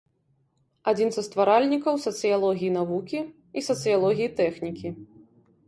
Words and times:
Адзін 0.91 1.09
са 1.17 1.21
стваральнікаў 1.27 1.99
сацыялогіі 2.07 2.73
навукі 2.79 3.19
і 3.57 3.65
сацыялогіі 3.69 4.35
тэхнікі. 4.43 4.87